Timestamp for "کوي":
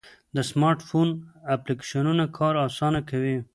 3.09-3.37